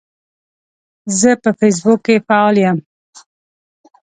[1.19, 2.77] زه په فیسبوک کې فعال یم.